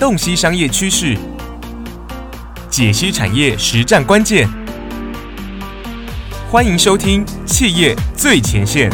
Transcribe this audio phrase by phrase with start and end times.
[0.00, 1.14] 洞悉商业趋势，
[2.70, 4.48] 解析产业实战关键。
[6.50, 8.90] 欢迎收听《企业最前线》。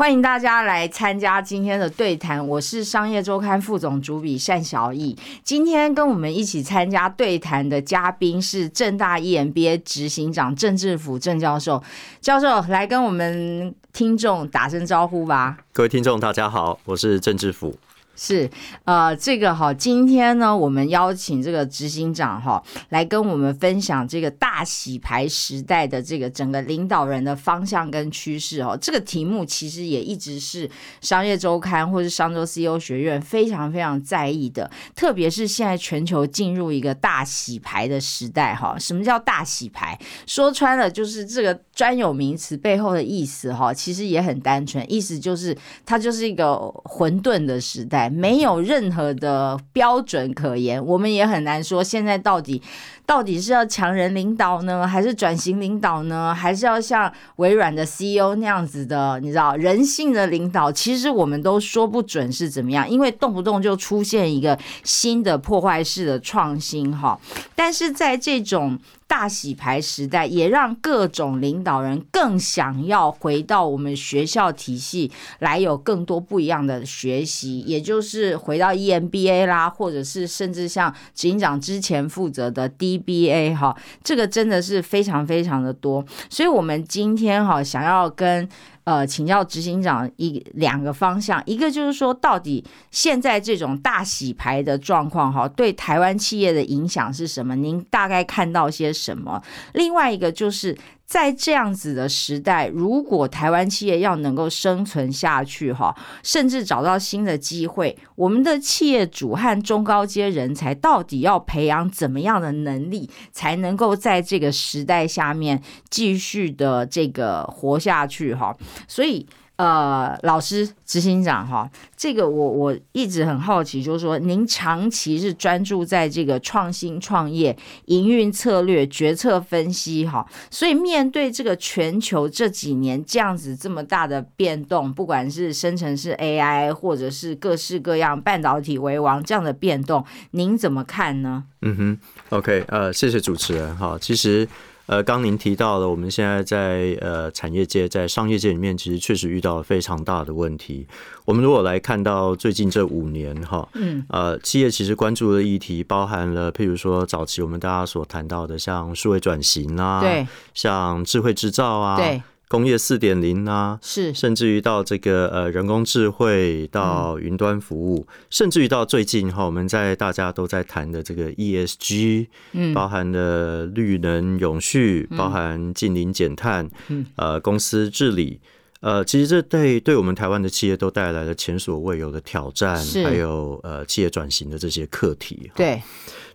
[0.00, 5.14] 欢迎大家来参加今天的对谈，我是商业周刊副总主笔单小毅。
[5.44, 11.82] 今天跟我们一起参加对谈的嘉宾是正大 EMBA 执行长郑志福郑教授。
[12.18, 15.58] 教授来跟我们听众打声招呼吧。
[15.74, 17.76] 各位听众，大家好，我是郑志福。
[18.22, 18.50] 是，
[18.84, 28.76] 呃，这个哈，今天呢，我们邀请这个执行长哈，来跟我们分享这个大洗牌时代的这个整个领导人的方向跟趋势哦。
[28.78, 30.68] 这个题目其实也一直是
[31.00, 38.78] 商业周刊或是商周 CEO 学院非常非常在意的，特别是现在全球进入一个大洗牌的时代哈。
[38.78, 39.98] 什么叫大洗牌？
[40.26, 45.56] 说穿了就是这个专有名词背后的意思哈，其实也很单纯，意思就是
[45.86, 48.09] 它就是一个混沌的时代。
[48.10, 52.60] 没有任何的标准可言，我们也很难说现在到底
[53.06, 60.70] 到底是要强人领导呢，还是转型领导呢，还是要像微软的 CEO 那样子的，你知道人性的领导？
[60.70, 67.18] 其实我们都说不准是怎么样，因为动不动就出现一个新的破坏式的创新哈。
[67.54, 68.78] 但是在这种
[69.10, 75.10] 大洗牌时代，也让各种领导人更想要回到我们学校体系
[75.40, 86.04] 来，有更多不一样的学习，也就是回到 EMBA 啦，或者是甚至像警长之前负责的 DBA 哈，这个真的是非常非常的多。
[86.28, 88.48] 所以，我们今天哈想要跟。
[88.90, 97.54] 呃，请教执行长一两个方向，一个就是说，到底现在这种大洗牌的状况哈，对台湾企业的影响是什么？
[97.54, 99.40] 您大概看到些什么？
[99.74, 100.76] 另外一个就是。
[101.10, 105.92] 在这样子的时代，如果台湾企业要能够生存下去，哈，
[106.22, 118.56] 甚至找到新的机会，我们的企业主和中高阶人才到底要培养怎么样的能力，才能够在这个时代下面继续的这个活下去，哈？
[118.86, 119.26] 所以。
[119.60, 127.54] 呃，老师、执行长哈，这个我我一直很好奇，就是说，您长期是专注在这个创新创业、
[127.84, 141.44] 营运策略、决策分析哈，所以面对这个全球这几年这样子这么大的变动，不管是生成式 AI，或者是各式各样半导体为王这样的变动，您怎么看呢？
[141.60, 141.98] 嗯哼
[142.30, 144.48] ，OK，呃，谢谢主持人哈，其实。
[144.90, 150.84] 呃，刚您提到了，我们现在在呃产业界、在商业界里面，其实确实遇到了非常大的问题。
[151.24, 162.20] 我们如果来看到最近这五年，哈，嗯，呃，企业其实关注的议题包含了，譬如说早期我们大家所谈到的，像数位转型啊，对，像智慧制造啊，对。
[162.50, 178.40] 工业四点零啊，是，甚至于到这个呃人工智慧，到云端服务，甚至于到最近哈，我们在大家都在谈的这个 ESG，嗯，包含了绿能永续，包含近零减碳，嗯，呃，公司治理，
[178.80, 185.80] 呃，其实这对对我们台湾的企业都带来了前所未有的挑战，还有呃企业转型的这些课题，对。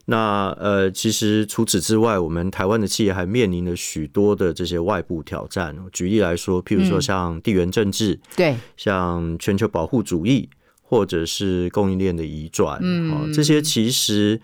[0.06, 5.76] 那呃，其实除此之外，我们台湾的企业还面临了许多的这些外部挑战。
[5.92, 10.48] 举例来说，譬如说像地缘政治，对，像全球保护主义，
[10.84, 14.40] 或者是供应链的移转，嗯，这些其实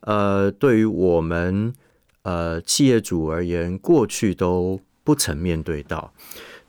[0.00, 1.72] 呃，对于我们
[2.22, 6.12] 呃企业主而言，过去都不曾面对到。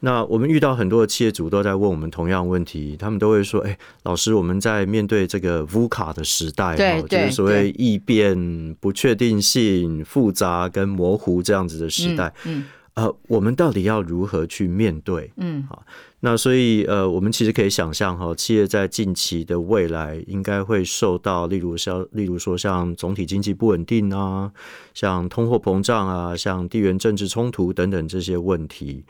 [0.05, 6.75] 那我们遇到很多的企业主都在问我们同样问题，他们都会说：“哎，老师，我们在面对这个 VUCA 的时代，
[7.09, 15.31] 就是所谓易变、不确定性、复杂跟模糊这样子的时代，嗯，呃，我们到底要如何去面对？
[15.38, 15.83] 嗯，好，
[16.19, 24.51] 那所以呃，我们其实可以想象哈，企业在近期的未来应该会受到，例如像，例如说像总体经济不稳定啊，
[24.93, 29.03] 像通货膨胀啊，像地缘政治冲突等等这些问题。”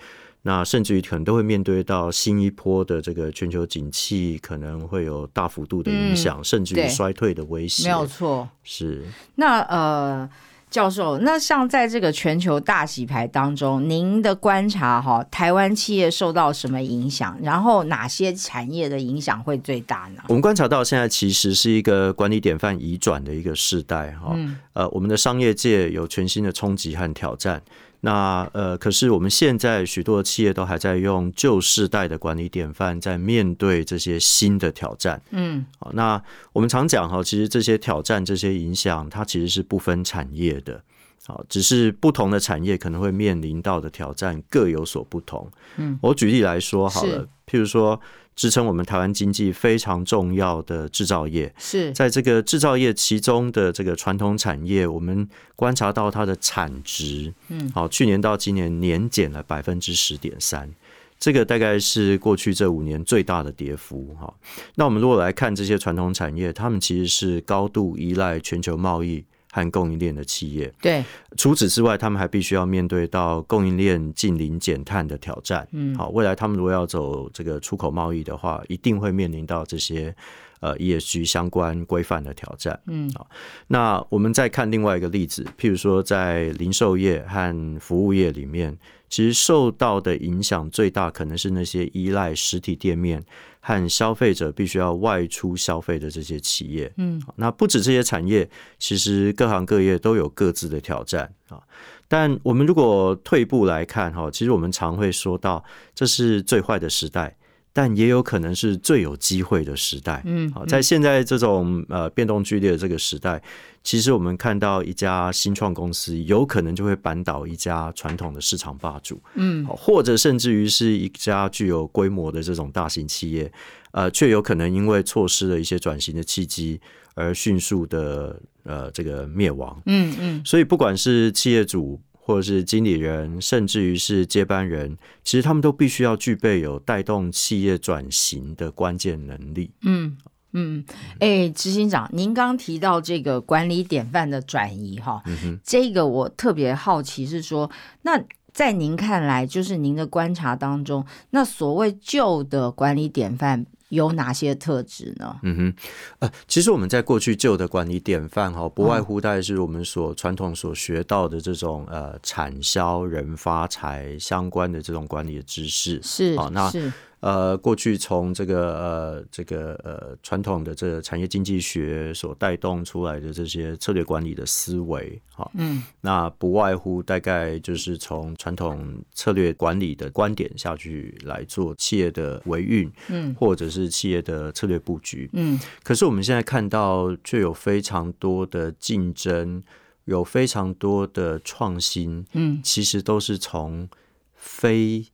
[0.47, 7.85] 那甚至于可能都会面对到新一波的这个全球景气可能会有大幅度的影响，甚至于衰退的威胁。
[7.85, 9.03] 没有错，是。
[9.33, 10.29] 那呃，
[10.69, 17.35] 教授，那像在这个全球大洗牌当中，您的观察哈，台湾企业受到什么影响？
[17.41, 20.21] 然后哪些产业的影响会最大呢？
[20.27, 24.37] 我们观察到现在其实是一个管理典范移转的一个时代哈。
[24.73, 27.63] 呃，我们的商业界有全新的冲击和挑战。
[28.01, 35.21] 那呃，可是我们现在许多的企业都还在用旧世代的管理典范，在面对这些新的挑战。
[35.31, 36.21] 嗯，好，那
[36.53, 40.81] 我们常讲哈，其实这些挑战、这些影响，它其实是不分产业的。
[41.25, 45.49] 好，只是不同的产业可能会面临到的挑战各有所不同。
[45.77, 47.99] 嗯，我举例来说好了，譬如说
[48.35, 60.69] 支撑我们台湾经济非常重要的制造业，是在这个制造业其中的这个传统产业，我们观察到它的产值，嗯，好，去年到今年年减了百分之十点三，
[61.17, 64.13] 这个大概是过去这五年最大的跌幅。
[64.19, 64.33] 哈，
[64.75, 69.23] 那我们如果来看这些传统产业，他们其实是高度依赖全球贸易。
[69.55, 71.01] 和供应链的企业，对，
[71.37, 75.65] 除此之外，他们还必须要面对到供应链近零减碳的挑战。
[75.71, 80.13] 嗯，好，未来他们如果要走这个出口贸易的话，一定会面临到这些
[80.59, 82.77] 呃 ESG 相关规范的挑战。
[82.87, 83.29] 嗯，好，
[83.67, 88.77] 那我们再看另外一个例子，譬如说在零售业和服务业里面，
[89.07, 93.23] 其实受到的影响最大，可能是那些依赖实体店面。
[93.67, 98.47] 和消费者必须要外出消费的这些企业，嗯，那不止这些产业，
[98.77, 101.59] 其实各行各业都有各自的挑战啊。
[102.07, 105.65] 但我们如果退步来看，哈，其实我们常会说到，
[105.95, 107.35] 这是最坏的时代。
[107.75, 110.21] 但也有可能是最有机会的时代。
[110.23, 113.41] 嗯，好，在现在这种呃变动剧烈的这个时代，
[113.83, 119.21] 其实我们看到一家新创公司有可能就会扳倒一家传统的市场霸主。
[119.33, 123.51] 嗯，或者甚至于是一家具有规模的这种大型企业，
[123.91, 126.79] 呃，却有可能因为错失了一些转型的契机
[127.13, 129.77] 而迅速的呃这个灭亡。
[129.85, 131.99] 嗯嗯，所以不管是企业主。
[132.27, 139.69] 或者是经理人，甚至于是接班人，其实他们都必须要具备有带动企业转型的关键能力。
[139.83, 140.17] 嗯
[140.53, 140.83] 嗯，
[141.19, 145.21] 哎，执行长，您刚提到这个管理典范的转移，哈，
[145.63, 147.69] 这个我特别好奇，是说，
[148.01, 148.19] 那
[148.51, 153.67] 在您看来，就是您的观察当中，那所谓旧的管理典范。
[153.89, 155.39] 有哪些特质呢？
[155.43, 155.73] 嗯哼，
[156.19, 166.71] 呃，其实我们在过去旧的管理典范哈，不外乎大概是我们所传统所学到的这种呃产销人发财相关的这种管理的知识是啊，那。
[167.21, 189.63] 呃，过去从这个呃这个呃传统的这个产业经济学所带动出来的这些策略管理的思维，哈，嗯，那不外乎大概就是从传统策略管理的观点下去来做企业的维运，嗯，或者是企业的策略布局，嗯，可是我们现在看到却有非常多的竞争，
[190.03, 193.89] 有非常多的创新，嗯，其实都是从
[194.35, 195.07] 非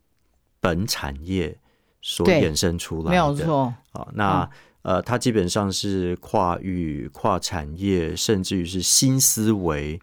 [0.59, 1.57] 本产业。
[2.01, 4.07] 所衍生出来的，没有错啊。
[4.13, 4.49] 那
[4.81, 9.99] 呃，它基本上是跨域、跨产业，甚至于是新思维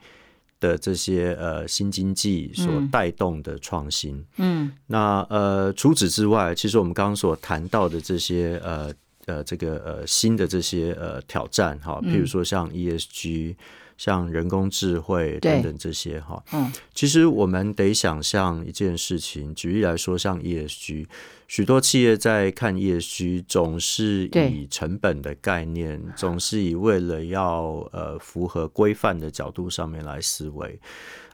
[0.60, 4.24] 的这些呃新经济所带动的创新。
[4.36, 8.92] 嗯，那呃，除此之外，其实我们刚刚所谈到的这些呃
[9.26, 13.56] 呃这个呃新的这些呃挑战哈，譬如说像 ESG。
[13.98, 19.52] 像人工智慧等等这些哈，嗯，其实我们得想象一件事情。
[19.54, 21.06] 举例来说，像 ESG，
[21.48, 30.78] 许多企业在看 ESG，总是以成本的概念，总是以为了要呃符合规范的角度上面来思维。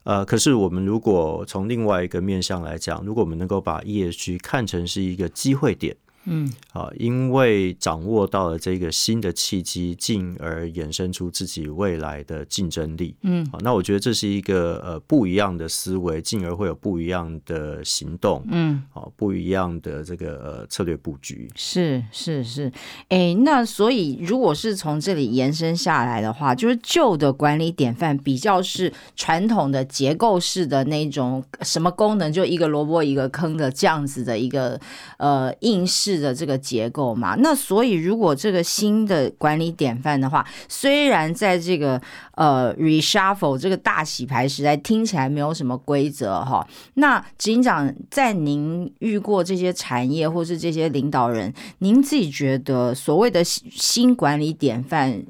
[0.05, 5.95] 呃，可是我们如果从另外一个面向来讲，如果我们能够把 ESG 看成是一个机会点。
[6.27, 13.15] 嗯，啊，因为掌握到了这个新的契机，进而衍生出自己未来的竞争力。
[13.23, 18.43] 嗯，好，那我觉得这是一个呃不一样的思维，进而会有不一样的行动。
[18.51, 21.51] 嗯，好，不一样的这个呃策略布局。
[21.55, 22.73] 是是是，
[23.09, 34.81] 哎，那所以如果是从这里延伸下来的话，就是旧的管理典范比较是传统的结构式的那种，什么功能就一个萝卜一个坑的这样子的一个
[35.19, 36.14] 呃应试。
[36.21, 42.01] 的这个结构嘛，那所以如果这个新的管理典范的话，虽然在这个
[42.33, 55.23] 呃 reshuffle 这个大洗牌时代听起来没有什么规则哈，那警长在您遇过这些产业或是这些领导人，您自己觉得所谓的新管理典范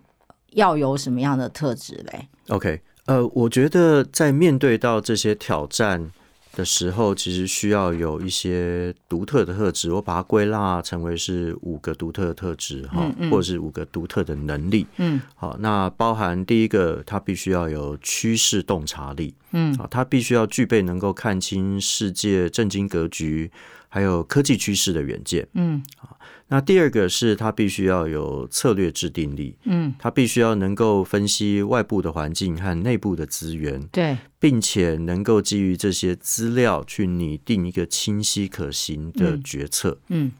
[0.52, 6.10] 要有什么样的特质嘞？OK，呃，我觉得在面对到这些挑战。
[6.54, 14.86] 的时候，其实需要有一些独特的特质，我把它归纳成为是五个独特的特质哈，或者是五个独特的能力。
[14.96, 19.34] 嗯，好，那包含第一个，它必须要有趋势洞察力。
[19.52, 23.50] 嗯，啊，它必须要具备能够看清世界震惊格局，
[23.94, 25.46] 还有科技趋势的远见。
[25.54, 26.10] 嗯，啊。
[26.48, 40.32] 那第二个是他必须要有策略制定力，嗯，他必须要能够分析外部的环境和内部的资源，对，并且能够基于这些资料去拟定一个清晰可行的决策，嗯，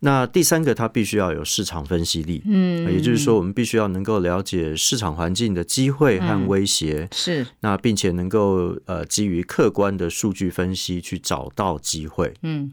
[0.00, 12.70] 那第三个，它必须要有市场分析力，嗯，也就是说，我们必须要能够了解市场环境的机会和威胁，是那并且能够呃基于客观的数据分析去找到机会，嗯。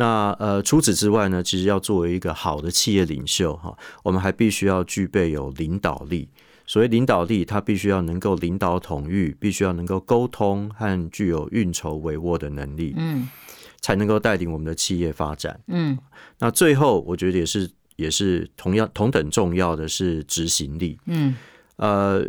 [0.00, 6.26] 那呃，除此之外呢，其实要作为一个好的企业领袖哈，我们还必须要具备有领导力。
[6.66, 13.28] 所谓领导力，它必须要能够领导统御，必须要能够沟通和具有运筹帷幄的能力，嗯，
[13.82, 15.60] 才能够带领我们的企业发展。
[15.66, 15.98] 嗯，
[16.38, 20.98] 那最后，我觉得也是也是同样同等重要的是执行力。
[21.04, 21.36] 嗯。
[21.80, 22.22] 呃，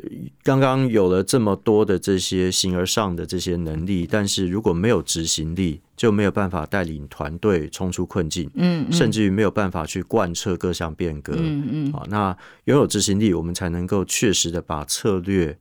[0.43, 15.59] 刚刚有了这么多的这些形而上的这些能力，但是如果没有执行力，就没有办法带领团队冲出困境，嗯，甚至于没有办法去贯彻各项变革，嗯嗯，啊，那拥有执行力，我们才能够确实的把策略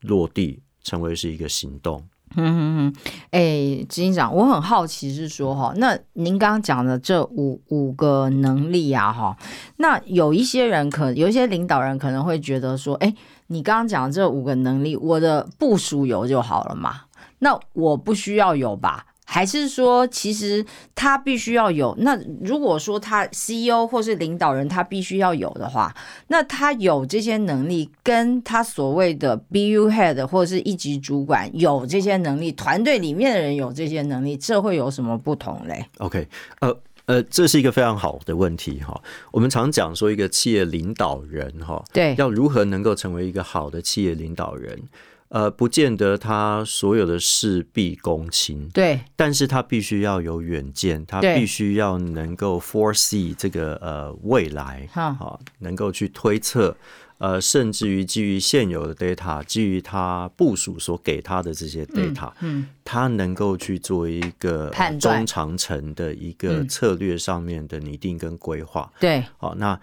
[0.00, 2.04] 落地，成为是一个行动。
[2.38, 2.94] 嗯嗯嗯，
[3.32, 9.36] 哎，执行长，我很好奇是说哈，那您刚刚讲的这五五个能力啊哈，
[9.78, 13.12] 那有一些人可有一些领导人可能会觉得说，哎，
[13.48, 17.02] 你刚刚讲这五个能力，我的部署有就好了嘛，
[17.40, 19.06] 那我不需要有吧？
[19.30, 21.94] 还是说，其实他必须要有。
[21.98, 25.94] 那如果说他 CEO 或是领导人，他必须要有的话，
[26.28, 36.26] 那他有这些能力，跟他所谓的 BU head 或者是一级主管有这些能力，团队里面的人有这些能力，这会有什么不同嘞？OK，
[36.60, 38.98] 呃呃，这是一个非常好的问题哈。
[39.30, 44.82] 我们常讲说，一个企业领导人哈，对，要如何能够成为一个好的企业领导人？
[45.28, 56.76] 呃，不见得他所有的事必躬亲，对，但是他必须要有远见，他必须要能够 foresee 这个呃未来，好，能够去推测。
[57.18, 68.88] 呃，甚至于基于现有的 data，基于他部署所给他的这些 data，嗯，他能够去做一个中长程的一个策略上面的拟定跟规划。
[69.00, 69.78] 对，好，那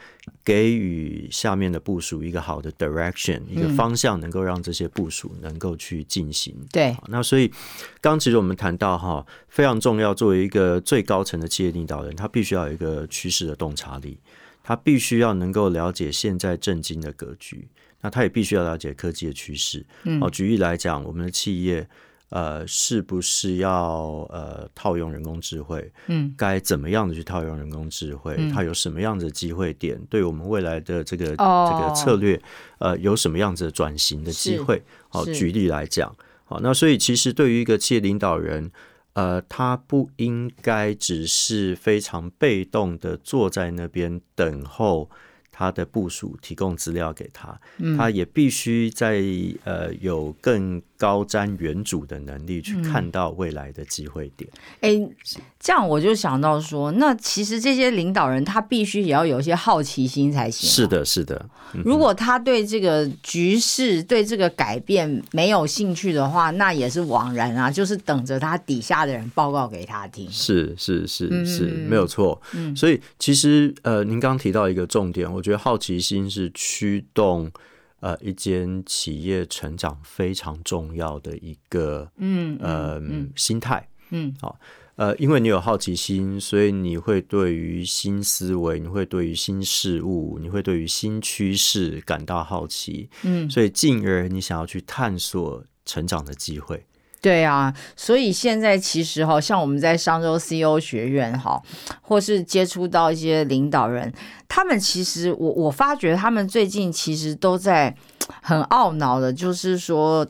[0.46, 6.56] 给予下面的部署一个好的 direction，一个方向，能够让这些部署能够去进行。
[6.72, 7.52] 对，那所以
[8.00, 14.18] 刚其实我们谈到哈，非常重要，作为一个最高层的企业领导人，他必须要有一个趋势的洞察力。
[14.68, 17.68] 他必须要能够了解现在震惊的格局，
[18.02, 19.86] 那他也必须要了解科技的趋势。
[20.20, 21.88] 哦，举例来讲，我们的企业
[22.30, 25.94] 呃，是不是要呃套用人工智慧？
[26.08, 28.36] 嗯，该怎么样的去套用人工智慧？
[28.52, 30.02] 它有什么样子的机会点？
[30.10, 32.42] 对我们未来的这个这个策略，
[32.80, 34.82] 呃，有什么样子的转型的机会？
[35.12, 36.12] 哦，举例来讲，
[36.46, 38.72] 好，那所以其实对于一个企业领导人。
[39.16, 45.10] 呃，他不应该只是非常被动的坐在那边等候。
[45.58, 47.58] 他的部署提供资料给他，
[47.98, 49.24] 他也必须在
[49.64, 54.50] 呃有更高瞻远瞩的能力去看到未来的机会点。
[54.82, 55.00] 哎，
[55.58, 60.70] 这样我就想到说，那其实这些领导人他必须也要有一些好奇心才行。
[60.70, 61.50] 是的，是的。
[61.86, 70.30] 如果他对这个局势、对这个改变没有兴趣的话，那也是枉然啊，就是等着他底下的人报告给他听。
[70.30, 72.42] 是是是是，没有错。
[72.54, 75.45] 嗯，所以其实呃，您刚提到一个重点，我。
[75.46, 77.52] 觉得好奇心是驱动
[78.00, 83.00] 呃一间企业成长非常重要的一个嗯呃
[83.36, 83.88] 心态。
[84.10, 84.34] 嗯。
[84.42, 84.58] 好
[84.96, 93.10] 呃因为你有好奇心，所以你会对于新思维，你会对于新事物，你会对于新趋势感到好奇。
[93.24, 96.86] 嗯，所以进而你想要去探索成长的机会。
[97.26, 101.60] 对啊，所以现在其实哈，像我们在商周 CEO 学院哈，
[102.04, 104.14] 或是接触到一些领导人，
[104.48, 107.96] 他们其实我我发觉他们最近其实都在
[108.44, 110.24] 很懊恼的，就是说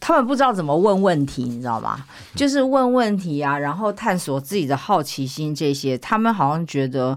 [0.00, 2.04] 他们不知道怎么问问题，你知道吗？
[2.34, 7.16] 就是问问题啊，然后探索自己的好奇心这些，他们好像觉得。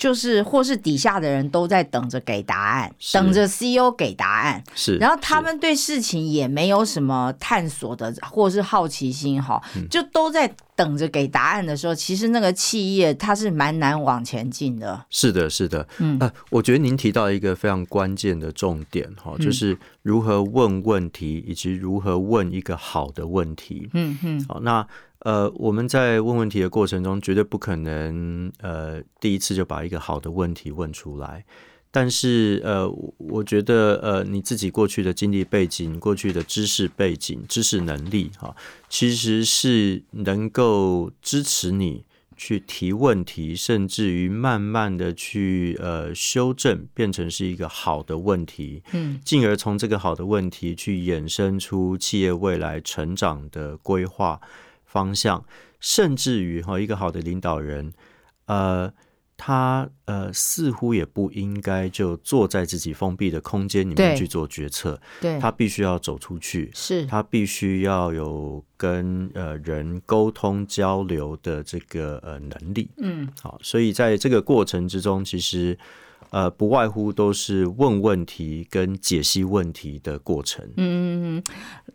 [0.00, 4.64] 就是，或是底下的人都在等着给答案，等着 CEO 给答案。
[4.74, 15.04] 是，然后他们对事情也没有什么探索的，或是好奇心，哈，就都在等着给答案的时候，其实那个企业它是蛮难往前进的。
[15.10, 23.90] 是的，是的，嗯，呃，我觉得您提到一个非常关键的重点，哈，就是如何问问题，以及如何问一个好的问题。
[23.92, 24.86] 嗯嗯，好，那。
[25.20, 31.44] 呃，我们在问问题的过程中，绝对不可能呃第一次就把一个好的问题问出来。
[31.92, 38.54] 但是呃，我觉得呃你自己过去的经历背景、过去的知识背景、知识能力哈，
[38.88, 42.04] 其实是能够支持你
[42.36, 48.82] 去提问题，甚至于慢慢的去呃修正，变成是一个好的问题。
[48.92, 54.40] 嗯，进而从这个好的问题去衍生出企业未来成长的规划。
[54.90, 55.44] 方向，
[55.78, 57.92] 甚至于哈，一个好的领导人，
[58.46, 58.92] 呃，
[59.36, 67.06] 他呃似乎也不应该就坐在自己封闭的空间里面去做决策，对，他必须要走出去，是。
[67.06, 72.90] 他必须要有跟呃人沟通交流的这个呃能力。
[72.98, 73.28] 嗯。
[73.40, 75.78] 好，所以在这个过程之中，其实
[76.30, 80.66] 呃不外乎都是问问题跟解析问题的过程。
[80.76, 81.42] 嗯，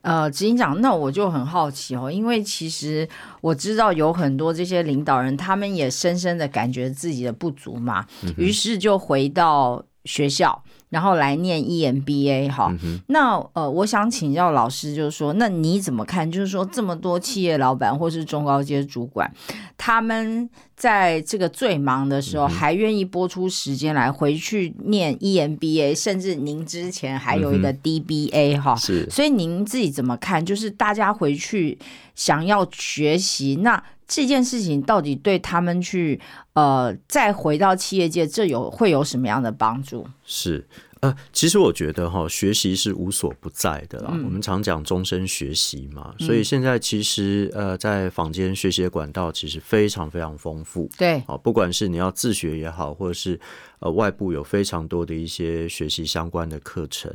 [0.02, 3.08] 呃，执行长，那我就很好奇哦，因为其实
[3.42, 8.06] 我知道有很多这些领导人，他们也深深的感觉自己的不足嘛，
[8.38, 12.74] 于是就回到学校，然后来念 E EMBA 哈。
[13.08, 16.30] 那呃，我想请教老师，就是说，那你怎么看？
[16.30, 19.32] 就是说，这么多企业老板或是中高阶主管，
[19.78, 30.46] 他们在这个最忙的时候，还愿意拨出时间来回去念 E EMBA，甚至您之前还有一个 DBA 哈、是所以您自己怎么看？
[30.46, 31.78] 就是大家回去
[32.14, 36.20] 想要学习，那这件事情到底对他们去
[36.54, 40.06] 呃再回到企业界，这有会有什么样的帮助？
[40.26, 40.68] 是，
[41.02, 44.10] 呃，其实我觉得哈，学习是无所不在的啦。
[44.12, 50.90] 我们常讲终身学习嘛，所以现在其实呃，在坊间学习的管道其实非常非常丰富。
[50.98, 53.40] 对，啊，不管是你要自学也好，或者是
[53.86, 57.14] 呃外部有非常多的一些学习相关的课程。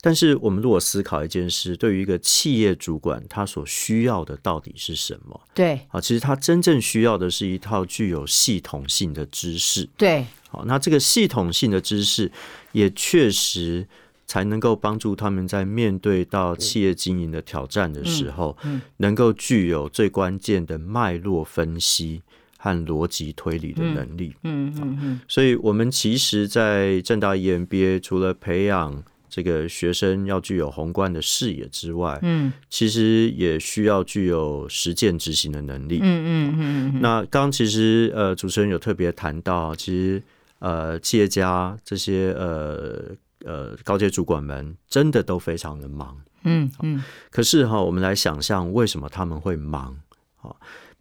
[0.00, 5.38] 但是我们如果思考一件事，对于一个企业主管，他所需要的到底是什么？
[5.54, 9.86] 对，啊，其实他真正需要的是一套具有系统性的知识。
[9.98, 12.32] 对，好，那这个系统性的知识
[12.72, 13.86] 也确实
[14.26, 18.56] 才能够帮助他们在面对到企业经营的挑战的时候，
[18.98, 22.22] 能够具有最关键的脉络分析
[22.66, 24.34] 和逻辑推理的能力。
[24.42, 36.00] 嗯嗯嗯，所以，我们其实，在正大 E EMBA 除了培养这个学生要具有宏观的视野之外，嗯其实也需要具有实践执行的能力。
[36.02, 40.22] 嗯嗯嗯嗯，那刚刚其实呃，主持人有特别谈到，其实
[40.58, 46.16] 呃，企业家这些呃呃高阶主管们真的都非常的忙。
[46.44, 49.94] 嗯嗯可是哈，我们来想象为什么他们会忙？
[50.36, 50.56] 好，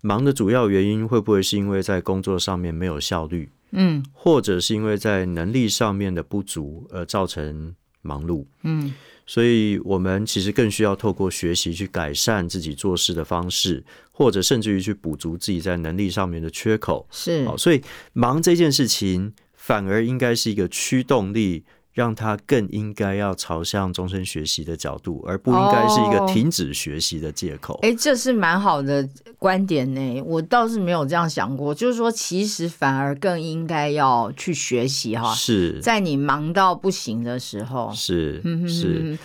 [0.05, 8.45] 忙的主要原因会不会是因为在工作上面没有效率，嗯或者是因为在能力上面的不足而造成忙碌？
[8.61, 8.93] 嗯
[9.27, 17.07] 所以，我们其实更需要透过学习去改善自己做事的方式，或者甚至于去补足自己在能力上面的缺口。
[17.09, 17.81] 是好，所以
[18.13, 21.63] 忙这件事情反而应该是一个驱动力，
[21.95, 26.27] 让他更应该要朝向终身学习的角度，而不应该是一个哦。
[26.27, 27.79] 停止学习的借口。
[27.83, 29.07] 哎，这是蛮好的
[29.39, 35.79] 观点呢，我倒是没有这样想过，就是说，其实反而更应该要去学习哈，是。
[35.79, 39.17] 在你忙到不行的时候，是是，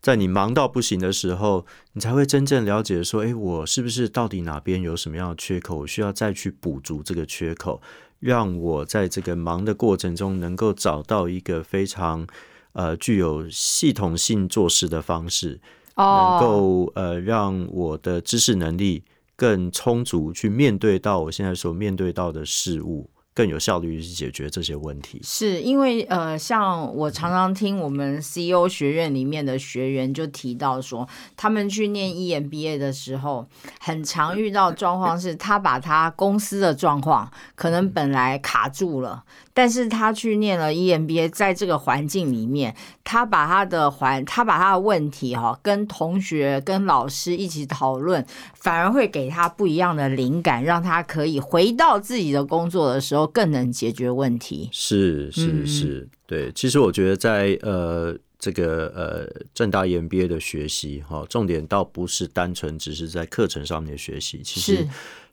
[0.00, 7.82] 在你忙到不行的时候，你才会真正了解说，哎，我是不是到底哪边有什么样的缺口，我需要再去补足这个缺口，
[8.18, 12.26] 让我在这个忙的过程中能够找到一个非常
[12.72, 15.60] 呃具有系统性做事的方式，
[15.94, 19.02] 能哦，够呃让我的知识能力
[19.36, 25.20] 更充足，去面对到我现在所面对到的事物，更有效率去解决这些问题。
[25.22, 33.46] 是因为呃，像我常常听我们 CEO 学院里面的学员就提到说，他们去念 EMBA 的时候，
[33.78, 39.22] 很常遇到状况是，他把他公司的状况可能本来卡住了，
[39.56, 54.68] 但是他去念了 E EMBA，在这个环境里面，他把他的环，他把他的问题哈、跟同学、跟老师一起讨论，反而会给他不一样的灵感，让他可以回到自己的工作的时候更能解决问题。
[54.70, 56.52] 是嗯是是，对。
[56.52, 64.88] 其实我觉得在呃这个呃正大 EMBA 的学习哈、重点倒不是单纯只是在课程上面的学习，其实是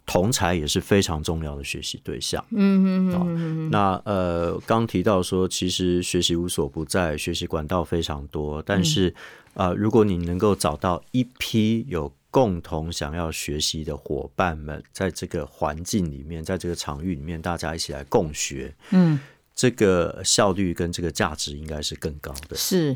[0.05, 2.43] 同才也是非常重要的学习对象。
[2.51, 9.15] 嗯嗯嗯那呃，刚提到说，其实学习无所不在，学习管道非常多，但是、嗯。
[9.55, 19.19] 呃，如果你能够找到一批有共同想要学习的伙伴们，在这个环境里面，在这个场域里面，大家一起来共学，嗯，
[19.55, 22.55] 这个效率跟这个价值应该是更高的。
[22.55, 22.95] 是，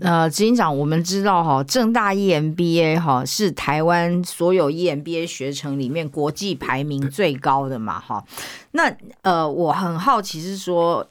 [0.00, 8.24] 呃，执行长，我们知道哈，正大 E EMBA 哈是台湾所有 E EMBA 学程里面国际排名最高的嘛哈。
[8.72, 11.08] 那呃，我很好奇是说。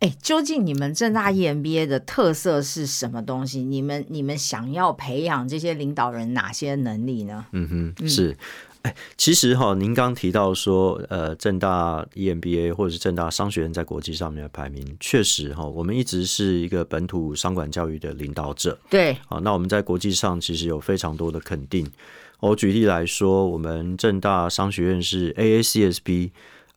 [0.00, 3.62] 哎，究竟你们正大 E EMBA 的特色是什么东西？
[3.62, 7.46] 你们你们想要培养这些领导人哪些能力呢？
[7.52, 8.36] 嗯哼，是。
[8.84, 18.78] 哎，其实哈，您刚提到说，呃，正大 EMBA 或者是正大商学院在国际上面的排名，确实哈，我们一直是一个本土商管教育的领导者。
[18.90, 21.90] 对，好，那我们在国际上其实有非常多的肯定。
[22.40, 26.30] 我举例来说，我们正大商学院是 AACSB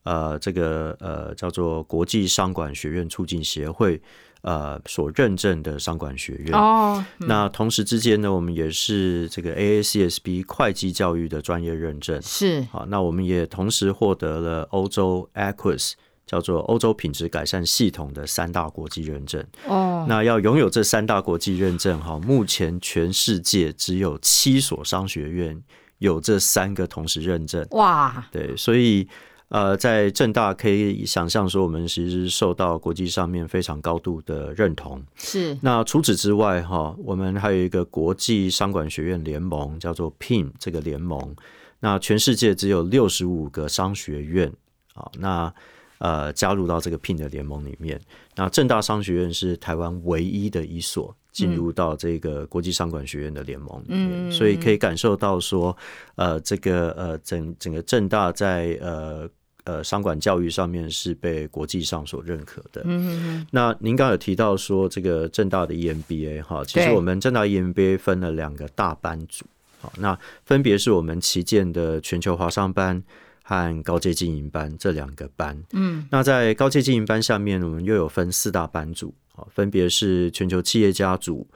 [0.04, 4.00] 呃这个呃叫做国际商管学院促进协会
[4.42, 6.52] 呃所认证的商管学院。
[6.52, 12.20] 哦，那同时之间呢，我们也是这个 AACSB 会计教育的专业认证。
[12.22, 15.92] 是好，那我们也同时获得了欧洲 Aquis
[16.26, 19.44] 叫做欧洲品质改善系统的三大国际认证。
[19.66, 25.62] 哦，那要拥有这三大国际认证，哈，目前全世界只有七所商学院
[25.98, 27.66] 有这三个同时认证。
[27.70, 29.08] 哇，对，所以
[29.48, 35.02] 呃，在正大可以想象说，我们其实受到国际上面非常高度的认同。
[35.16, 41.34] 是那除此之外，哈，我们还有一个国际商管学院联盟，叫做 PIM 这个联盟。
[41.80, 44.52] 那全世界只有六十五个商学院
[44.92, 45.54] 啊，那
[45.96, 47.98] 呃加入到这个 PIM 的联盟里面。
[48.36, 55.74] 那正大商学院是台湾唯一的一所进入到这个国际商管学院的联盟里面，嗯所以可以感受到说，
[56.16, 59.26] 呃，这个呃整整个正大在呃。
[59.68, 62.80] 呃，商管教育上面是被国际上所认可的。
[62.86, 69.44] 嗯那您刚刚有提到说这个正大的 E EMBA 哈，其实我们正大 E EMBA 分了两个大班组，
[69.78, 73.02] 好，那分别是我们旗舰的全球华商班
[73.42, 75.62] 和高阶经营班这两个班。
[75.72, 81.46] 嗯，那在高阶经营班下面，我们又有分四大班组，啊，分别是全球企业家组、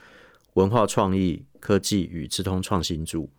[0.53, 3.31] 文化创意、科技与智通创新组、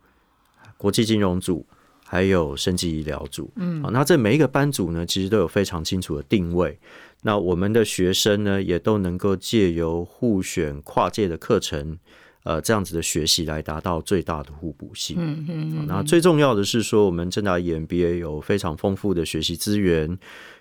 [0.76, 1.64] 国际金融组。
[2.06, 6.78] 还有生技医疗组，嗯，好，那这每一个班组呢，其实都有非常清楚的定位。
[7.22, 11.98] 那我们的学生呢，也都能够借由互选跨界的课程，
[12.42, 15.16] 呃，这样子的学习来达到最大的互补性。
[15.18, 20.18] 嗯嗯那最重要的是说，我们正大 EMBA 有非常丰富的学习资源，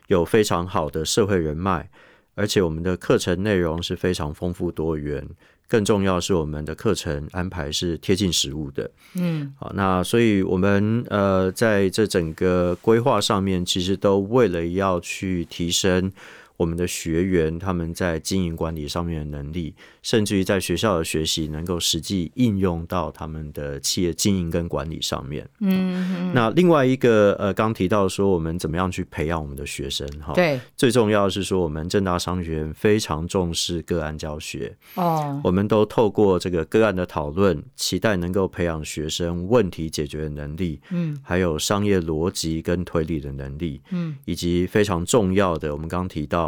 [0.08, 1.90] 有非常好的社会人脉，
[2.36, 5.28] 而且我们的课程内容是非常丰富多元。
[5.66, 8.92] 更重要是我们的课程安排是贴近实物的。
[9.16, 16.12] 嗯，好，那所以我们呃在这整个规划上面，其实都为了要去提升
[16.58, 25.48] 我们的学员他们在经营管理上面的能力，甚至于在学校的学习能够实际应用到他们的企业经营跟管理上面。
[25.60, 46.43] 嗯，那另外一个呃，刚提到说我们怎么样去培养我们的学生哈，对，最重要的是说我们正大商学院非常重视个案教学，哦，我们都透过这个个案的讨论，期待能够培养学生问题解决的能力，嗯，还有商业逻辑跟推理的能力，嗯，以及非常重要的，我们刚刚提到，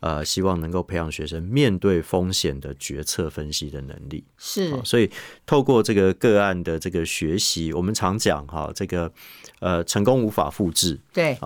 [0.00, 4.24] 呃，希望能够培养学生面对风险的决策分析的能力。
[4.38, 4.70] 是。
[4.70, 5.10] 好，所以
[5.44, 9.12] 透过这个个案的这个学习，我们常讲哈，这个
[9.58, 11.38] 呃，成功无法复制，对，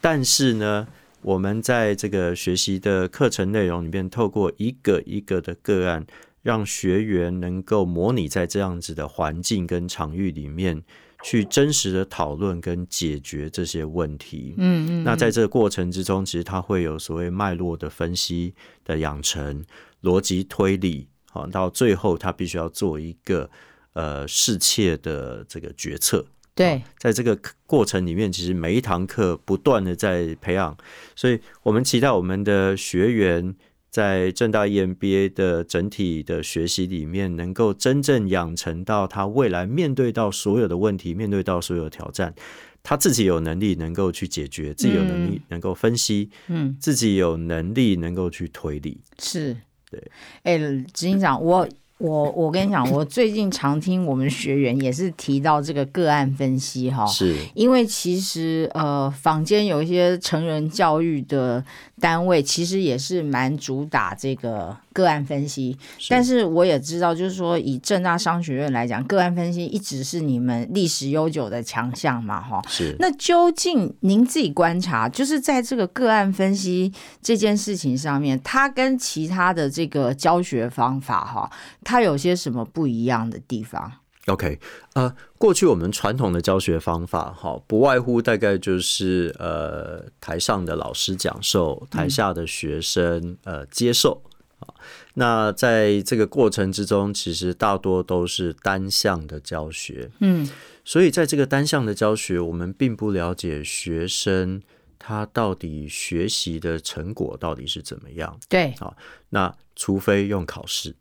[0.00, 0.86] 但是呢，
[1.22, 6.04] 我们在这个学习的课程内容里面，透过一个一个的个案，
[6.42, 10.82] 让学员能够模拟在这样子的环境跟场域里面，
[11.22, 14.54] 去真实的讨论跟解决这些问题。
[14.58, 18.52] 嗯嗯，那在这个过程之中，其实它会有所谓脉络的分析
[18.84, 19.64] 的养成、
[20.02, 23.48] 逻辑推理，好，到最后他必须要做一个
[23.92, 26.24] 呃适切的这个决策。
[26.54, 30.76] 对，在这个过程里面，其实每一堂课不断的在培养，
[31.16, 33.54] 所以我们期待我们的学员
[33.92, 42.34] 在正大 EMBA 的整体的学习里面，能够真正养成到他未来面对到所有的问题，面对到所有的挑战，
[42.82, 48.98] 他自己有能力能够去解决，自己有能力能够分析，嗯，自己有能力能够去推理。
[49.18, 49.54] 是，
[49.90, 50.10] 对，
[50.44, 51.68] 哎，执行长，我。
[52.02, 61.64] 我我跟你讲，我最近常听我们学员也是提到这个个案分析哈，是，因为其实呃，坊间有一些成人教育的
[62.00, 65.78] 单位，其实也是蛮主打这个个案分析。
[66.08, 72.60] 但是我也知道，就是说以正大商学院来讲，个案分析一直是你们历史悠久的强项嘛，哈。
[72.66, 72.96] 是。
[72.98, 81.48] 那究竟您自己观察，就是在这个个案分析这件事情上面，它跟其他的这个教学方法哈，
[81.84, 83.92] 它有些什么不一样的地方
[84.26, 84.58] ？OK，
[84.94, 94.22] 呃，过去我们传统的教学方法，哈，不外乎大概就是呃，台上的老师讲授，台下的学生呃接受
[94.60, 94.70] 啊。
[95.14, 100.48] 那在这个过程之中，其实大多都是单向的教学，嗯，
[100.84, 104.62] 所以在这个单向的教学，我们并不了解学生
[105.00, 108.38] 他到底学习的成果到底是怎么样。
[108.48, 108.96] 对，好
[109.30, 110.94] 那除非用考试。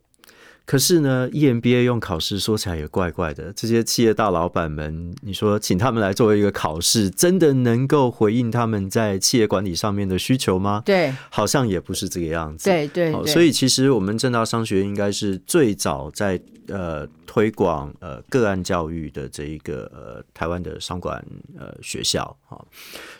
[0.72, 3.52] 可是呢，EMBA 用考试说起来也怪怪的。
[3.54, 10.82] 这些企业大老板们，你说请他们来作为一个考试，真的能够回应他们在企业管理上面的需求吗？
[10.86, 12.70] 对，好像也不是这个样子。
[12.70, 21.22] 对对对，所以其实我们正大商学院应该是最早在呃推广呃个案教育的这一个呃台湾的商管
[21.60, 22.56] 呃学校啊。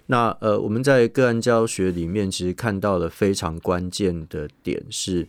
[0.06, 5.28] 那呃我们在个案教学里面，其实看到了非常关键的点是。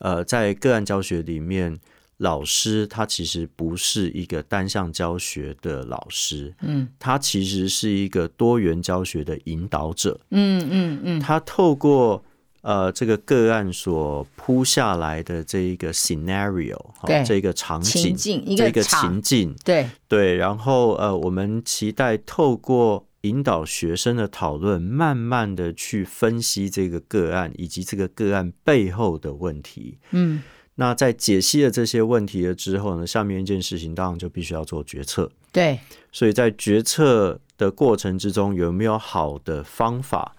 [0.00, 1.78] 呃，在个案教学里面，
[2.16, 12.22] 老师他其实不是一个单向教学的老师，嗯，他其实是一个多元教学的引导者，嗯嗯嗯，他透过
[12.62, 18.16] 呃这个个案所铺下来的这一个 scenario，对，这个场景，
[18.56, 19.88] 这个情境，对。
[20.08, 23.06] 对，然后呃，我们期待透过。
[23.22, 29.98] 引导学生的讨论，慢慢的去分析这个个案以及这个个案背后的问题。
[30.10, 30.42] 嗯，
[30.76, 35.30] 那在解析了这些问题了之后呢，下面一件事情当然就必须要做决策。
[35.52, 35.78] 对，
[36.10, 40.34] 所以在决策的过程之中，有没有好的方法？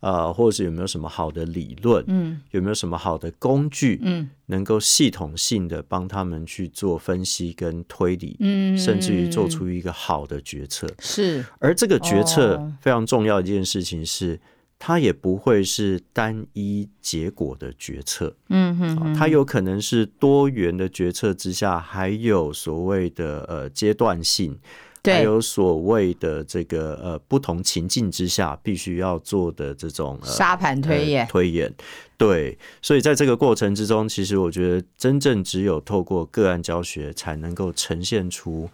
[0.00, 2.02] 呃，或者是有没有什么好的理论？
[2.08, 4.00] 嗯，有没有什么好的工具？
[4.02, 10.86] 嗯，能够系统性的帮他们去做分析跟推理，嗯，甚至于做出一个好的决策。
[10.98, 14.40] 是，而这个决策非常重要一件事情是，
[14.78, 18.34] 它也不会是单一结果的决策。
[18.48, 24.58] 嗯哼，它有可能是多元的决策之下，还有所谓的呃阶段性。
[25.04, 31.72] 还有所谓的这个呃不同情境之下必须要做的这种沙盘推演，推演，
[32.18, 38.68] 对，所以在这个过程之中，其实我觉得真正只有透过个案教学才能够呈现出。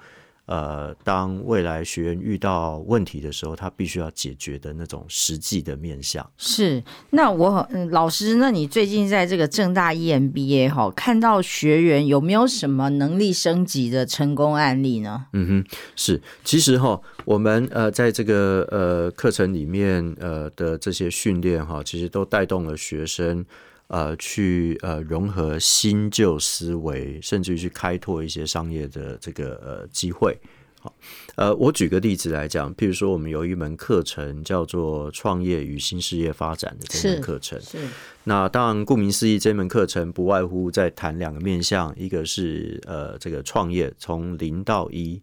[0.47, 6.83] 呃，当未来学员遇到问题的时候，他必须要解决的那种实际的面向是。
[7.11, 15.27] 那我老师，那你最近在这个正大 EMBA 哈，看到学员有没有什么能力升级的成功案例呢？
[15.33, 16.23] 嗯哼，是。
[16.45, 23.45] 其实哈，我们呃在这个呃课程里面呃的这些训练哈，其实都带动了学生。
[23.89, 30.37] 呃，去呃融合新旧思维，甚至于去开拓一些商业的这个呃机会。
[30.81, 30.93] 好，
[31.37, 37.61] 呃，我举个例子来讲，譬如说，我们有一门课程叫做“创业与新事业发展”的这门课程。
[37.61, 37.79] 是。
[38.25, 45.23] 那当然，顾名思义，这门课程不外乎在谈两个面向，一个是呃这个创业从零到一。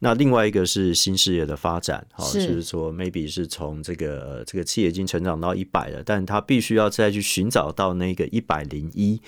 [0.00, 9.20] 那另外一个是新事业的发展，好，就是说，maybe 是从这个这个企业已经成长到一百了，但他必须要再去寻找到那个一百零一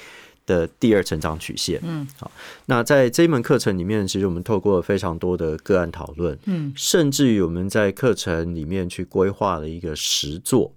[0.44, 1.80] 的第二成长曲线。
[1.82, 2.30] 嗯，好，
[2.66, 10.72] 那在这一门课程里面，其实我们透过非常多的个案讨论，嗯，甚至于我们在课程里面去规划了一个实作，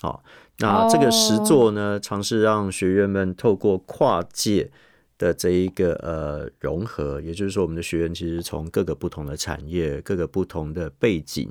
[0.00, 0.24] 好，
[0.58, 4.70] 那这个实作呢，尝试让学员们透过跨界。
[5.18, 11.50] 的这一个呃融合，也就是说，我们的学员其实从各个不同的产业、各个不同的背景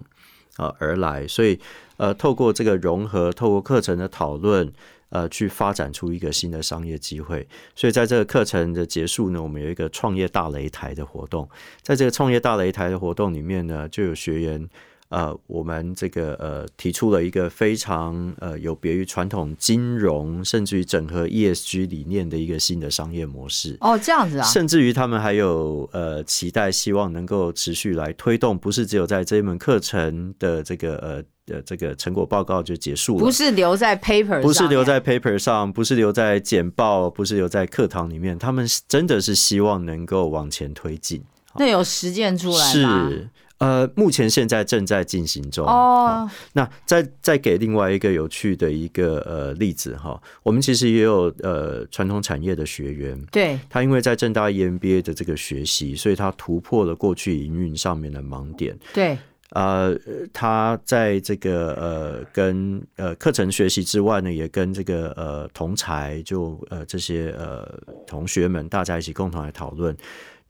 [0.57, 1.59] 啊而来，所以
[1.97, 4.71] 呃，透过这个融合，透过课程的讨论，
[5.09, 7.47] 呃，去发展出一个新的商业机会。
[7.75, 11.49] 所以在这个课程的结束呢，我们有一个创业大擂台的活动，
[11.81, 14.69] 在这个创业大擂台的活动里面呢，就有学员。
[15.13, 23.77] 呃，我们这个呃提出了一个非常呃有别于传统金融，甚至于整合 ESG 理念的一个新的商业模式。
[23.81, 24.43] 哦，这样子啊。
[24.43, 31.23] 甚至于他们还有呃期待，希望能够持续来推动，不是只有在这一门课程的这个呃
[31.55, 41.21] 呃这个成果报告就结束了，不是留在 paper，不是留在 paper 上，不是留在简报，不是留在课堂里面，他们真的是希望能够往前推进。
[41.55, 43.29] 那有实践出来是。
[43.63, 45.65] 呃，目前现在正在进行中。
[45.65, 58.77] 哦，那再再给另外一个有趣的一个呃例子哈，我们其实也有呃传统产业的学员，对，他因为在正大 EMBA 的这个学习，所以他突破了过去营运上面的盲点。
[58.93, 59.17] 对，
[59.51, 59.95] 呃，
[60.33, 67.65] 他在这个呃跟呃课程学习之外呢，也跟这个呃同才就呃这些呃
[68.05, 69.95] 同学们大家一起共同来讨论。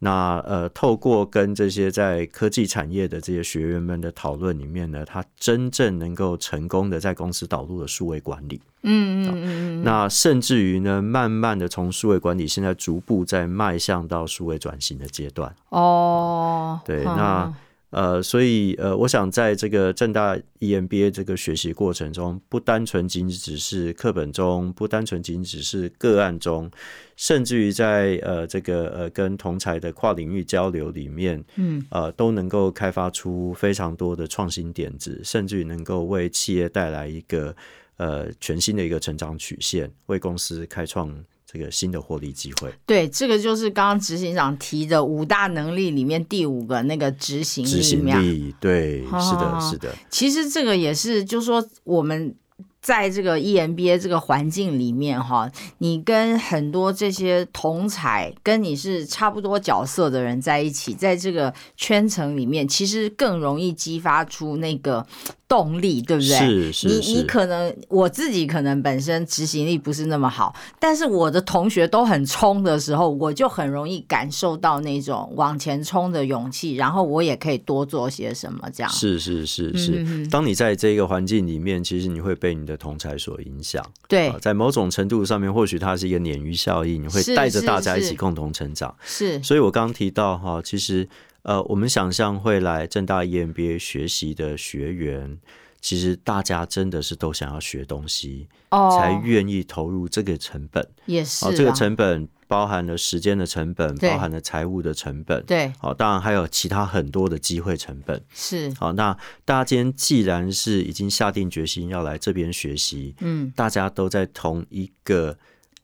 [0.03, 8.61] 那呃，透过跟这些在科技产业的这些学员们的讨论里面呢，他真正能够成功的在公司导入了数位管理。
[8.83, 9.83] 嗯嗯嗯。
[9.83, 15.55] 那甚至于呢，慢慢的从数位管理现在逐步在迈向到数位转型的阶段。
[15.69, 16.79] 哦。
[16.85, 17.53] 对，那。
[17.93, 26.71] 呃，所以呃，我想在这个正大 EMBA 这个学习过程中，不单纯仅只是课本中，不单纯仅只是个案中，
[27.15, 37.55] 甚至于在呃这个呃跟同才的跨领域交流里面，嗯，呃，都能够开发出非常多的创新点子，甚至于能够为企业带来一个
[37.97, 41.15] 呃全新的一个成长曲线，为公司开创。
[41.53, 42.73] 这个新的获利机会。
[42.85, 49.95] 对，这个就是刚刚执行长提的五大能力里面第五个那个执行执行力，对，是的，是的。
[50.09, 52.35] 其实这个也是，就是说我们。
[52.81, 65.07] 在这个 EMBA 这个环境里面，哈，你跟很多这些同才跟你是差不多角色的人在一起，在这个圈层里面，其实更容易激发出那个。
[65.47, 66.37] 动力对不对？
[66.37, 78.91] 是是你你可能我自己可能本身执行力不是那么好，但是我的同学都很冲的时候，我就很容易感受到那种往前冲的勇气，然后我也可以多做些什么这样。
[78.91, 83.85] 是是是是，当你在这个环境里面，其实你会被你的同才所影响。
[84.07, 88.95] 对，在某种程度上面，或许它是一个鲶鱼效应，你会带着大家一起共同成长。
[89.03, 91.07] 是，所以我刚刚提到哈，其实。
[91.43, 95.37] 呃，我们想象会来正大 EMBA 学习的学员，
[95.81, 100.87] 其实大家真的是都想要学东西，哦才愿意投入这个成本。
[101.05, 105.43] 也是，这个成本包含了时间的成本，包含了财务的成本。
[105.45, 108.23] 对，好，当然还有其他很多的机会成本。
[108.33, 115.37] 是，好，那大家今天既然是已经下定决心要来这边学习，嗯，大家都在同一个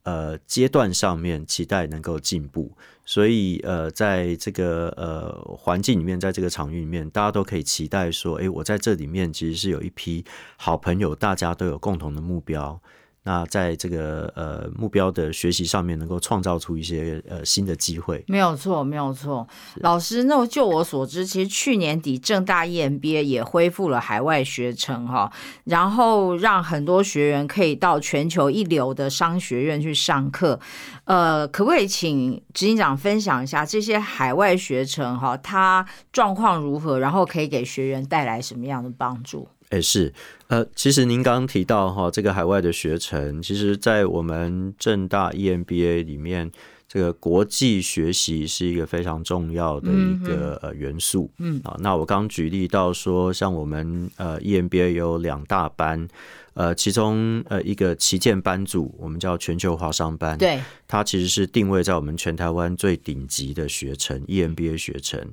[0.03, 2.71] 呃阶段上面，期待能够进步。
[3.09, 10.23] 所以，呃，在这个呃环境里面，在这个场域里面，大家都可以期待说，哎，我在这里面其实是有一批
[10.57, 12.79] 好朋友，大家都有共同的目标。
[13.23, 19.47] 那在这个呃目标的学习上面，能够创造出一些呃新的机会，没有错，没有错。
[19.81, 25.31] 老师，那就我所知，其实去年底正大 EMBA 也恢复了海外学程哈，
[25.65, 30.59] 然后让很多学员可以到全球一流的商学院去上课。
[31.03, 39.47] 呃，可不可以请执行长分享一下这些海外学程哈，它状况如何，然后可以给学员带来什么样的帮助？
[39.69, 40.11] 哎，是，
[40.47, 46.51] 呃，其实您刚刚提到哈，这个海外的学程，其实，在我们正大 EMBA 里面，
[46.87, 51.29] 这个国际学习是一个非常重要的一个呃元素。
[51.37, 56.07] 嗯，啊，那我刚举例到说，像我们呃 EMBA 有两大班，
[56.55, 65.23] 呃，其中呃一个旗舰班组，我们叫全球华商班，对，它其实是定位在我们全台湾最顶级的学程 EMBA 学程。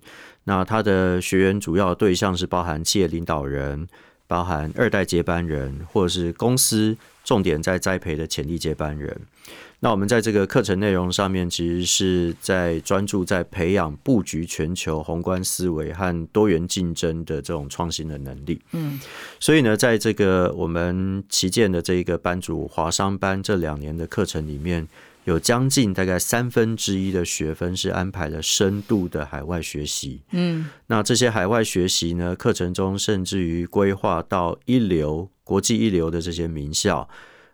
[0.44, 3.88] 那它的学员主要对象是包含企业领导人。
[4.26, 9.20] 包含二代接班人，或者是公司重点在栽培的潜力接班人。
[9.80, 18.60] 那我们在这个课程内容上面，其实是在专注在培养布局全球宏观思维和多元竞争的这种创新的能力。
[18.72, 18.98] 嗯，
[19.38, 24.88] 所以呢，在这个我们旗舰的这一个班主华商班这两年的课程里面。
[25.26, 37.08] 有将近大概三分之一的学分是安排了深度的海外学习，嗯，那这些海外学习呢，课程中甚至于规划到一流、国际一流的这些名校，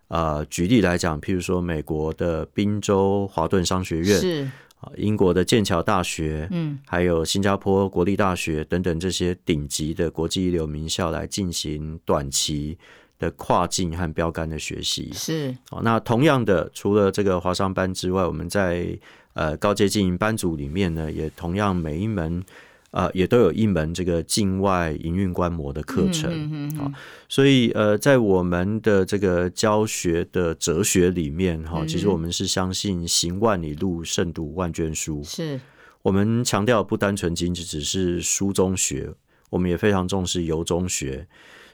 [0.08, 4.48] 呃，举例来讲，譬如说美国的宾州华顿商学院，是。
[4.82, 12.76] 啊，英国的剑桥大学，嗯，还有新加坡国立大学等等这些顶级的国际一流名校来进行短期。
[13.22, 15.54] 的跨境和标杆的学习是。
[15.70, 18.98] 哦，那同样的，除了这个华商班之外，我们在
[19.34, 22.42] 呃高阶经营班组里面呢，也同样每一门
[22.90, 26.92] 呃也都有一门这个境外营运观摩的课程啊，
[27.28, 35.60] 所以呃在我们的这个教学的哲学里面哈，其实我们是相信行万里路，胜读万卷书，是。
[36.02, 39.14] 我们强调不单纯仅仅只是书中学，
[39.50, 41.28] 我们也非常重视由中学。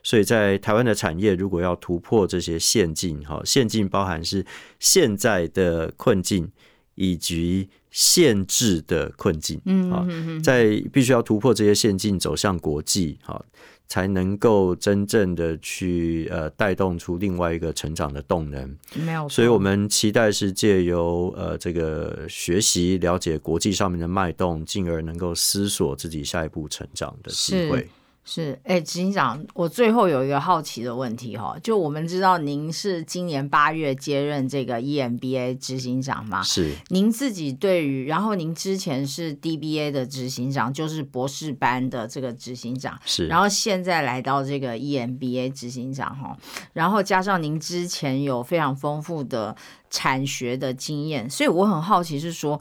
[0.08, 4.42] 所以在台湾的产业，如果要突破这些陷阱，哈，陷阱包含是
[4.80, 6.50] 现在的困境
[6.94, 10.08] 以及限制的困境，嗯，啊，
[10.42, 13.44] 在必须要突破这些陷阱，走向国际，哈，
[13.86, 18.74] 才能够真正的去呃带动出另外一个成长的动能。
[18.94, 27.86] 没有，所以我们期待是借由呃这个学习了解国际上面的脉动，进而能够思索自己下一步成长的机会。
[28.30, 36.42] 是，哎，执行长，我最后有一个好奇的问题哈，就我们知道您是今年八月接任这个 EMBA 执行长嘛？
[36.42, 36.74] 是。
[36.88, 43.26] 您自己对于，然后您之前是 DBA 的执行长，就是博士班的这个执行长，是。
[43.28, 46.36] 然后现在来到这个 EMBA 执行长哈，
[46.74, 49.56] 然后加上您之前有非常丰富的
[49.88, 52.60] 产学的经验，所以我很好奇是说，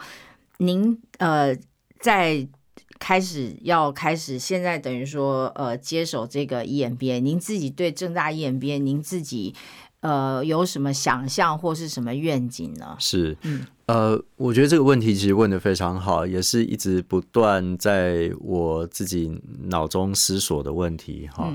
[0.59, 1.53] 您呃
[1.99, 2.47] 在。
[2.99, 9.53] 开始要开始，现在等于说，呃，接手这个 EMBA，您自己对正大 EMBA，您自己
[10.01, 12.95] 呃有什么想象或是什么愿景呢？
[12.99, 21.53] 是，嗯，呃，我觉得这个问题其实问的非常好，也是一直不断在我自己脑中思索的问题哈。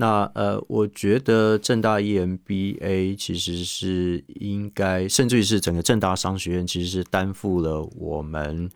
[0.00, 8.70] 那呃，我觉得正大 EMBA 其实是应该，甚至于是整个正大商学院，其实是担负了我们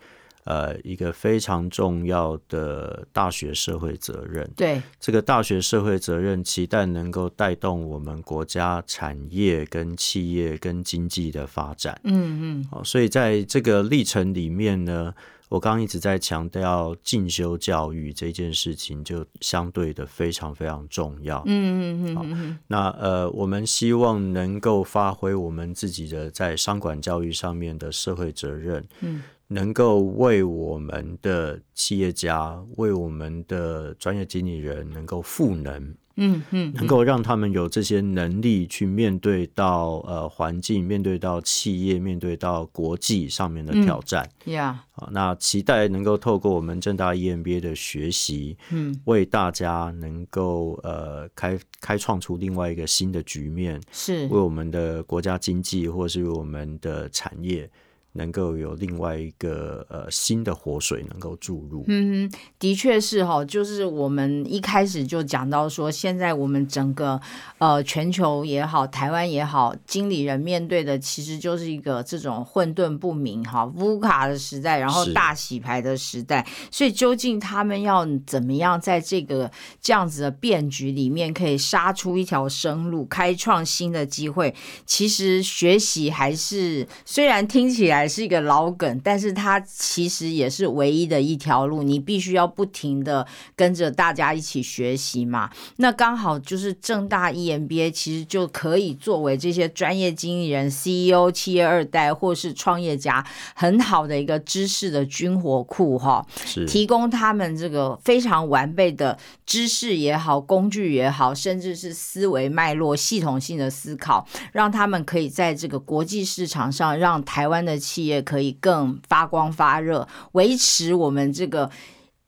[0.44, 4.50] 呃一个非常重要的大学社会责任。
[4.56, 12.00] 对，这个大学社会责任，期待能够带动我们国家产业、跟企业、跟经济的发展。
[12.04, 15.14] 嗯嗯，好，所以在这个历程里面呢。
[15.48, 21.42] 我刚刚一直在强调进修教育这件事情，就相对的非常非常重要。
[21.44, 22.58] 嗯嗯嗯嗯。
[22.68, 29.22] 那呃，我们希望能够发挥我们自己的在商管教育上面的社会责任，嗯，
[29.52, 35.94] 能够为我们的企业家、为我们的专业经理人能够赋能。
[36.16, 44.28] 嗯嗯，能够让他们有这些能力去面对到呃环境，面对到企业，面对到国际上面的挑战。
[44.44, 57.70] 呀，好，那期待能够透过我们正大 EMBA 的学习，嗯，为大家能够呃开开创出另外一个新的局面，是为我们的国家经济或是为我们的产业。
[58.14, 67.18] 能够有另外一个呃新的活水能够注入，嗯，的确是哈，就是我们一开始就讲到说，现在我们整个
[67.56, 79.50] 呃全球也好，台湾也好，经理人面对的其实就是一个这种混沌不明哈乌卡的时代，然后大洗牌的时代，所以究竟他们要怎么样在这个
[79.80, 84.54] 这样子的变局里面，可以杀出一条生路，开创新的机会？
[84.84, 88.01] 其实学习还是虽然听起来。
[88.02, 93.24] 还是一个老梗，但是它其实也是唯一的一条路，你必须要不停的
[93.54, 95.48] 跟着大家一起学习嘛。
[95.76, 103.24] 那刚好就是正大 EMBA，其实就可以作为这些专业经理人、CEO、企业二代或是创业家
[103.54, 106.26] 很好的一个知识的军火库哈，
[106.66, 117.78] 提供他们这个非常完备的知识也好、工具也好，甚至是思维脉络、系统性的思考，让他们可以在这个国际市场上让台湾的。
[117.91, 121.70] 企业可以更发光发热，维持我们这个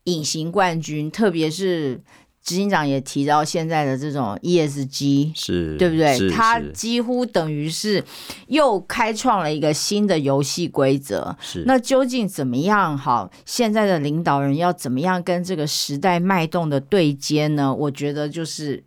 [0.04, 1.10] 隐形冠军。
[1.10, 2.00] 特别是
[2.42, 6.28] 执行长也提到现在的这种 ESG，是对不对？
[6.30, 8.04] 它几乎等于是
[8.48, 11.36] 又开创了一个新的游戏规则。
[11.40, 12.98] 是那究竟怎么样？
[12.98, 17.74] 好，现在的领导人要怎么样跟这个时代脉动的对接呢？
[17.74, 18.84] 我觉得就是。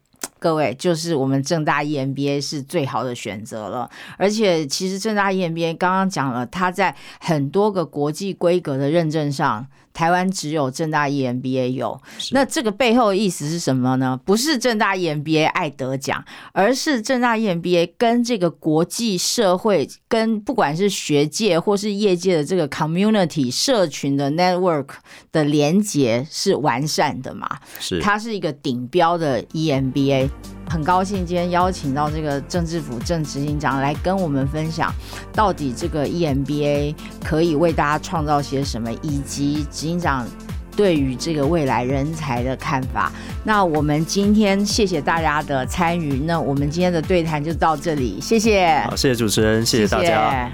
[0.47, 9.67] 各位，就是我们正大 EMBA 是最好的选择了，而且其实正大 EMBA 刚刚讲了，它在很多个国际规格的认证上。
[9.97, 14.19] 台湾只有正大 EMBA 有，那这个背后的意思是什么呢？
[14.23, 24.89] 不是正大 EMBA 爱得奖，而是正大 EMBA 跟这个国际社会、跟不管是学界或是业界的这个 community 社群的 network
[25.31, 27.49] 的连接是完善的嘛？
[27.79, 30.29] 是，它是一个顶标的 EMBA。
[30.69, 34.93] 很高兴今天邀请到这个政治府正执行长来跟我们分享，
[35.31, 36.93] 到底这个 EMBA
[37.23, 40.27] 可以为大家创造些什么，以及执行长
[40.75, 43.09] 对于这个未来人才的看法。
[43.45, 48.81] 那我们今天谢谢大家的参与，那我们今天的对谈就到这里，谢谢。
[48.81, 50.51] 好，谢谢主持人，谢谢大家。